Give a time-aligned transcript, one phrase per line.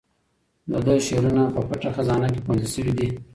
[0.71, 3.09] د ده شعرونه په پټه خزانه کې خوندي شوي دي.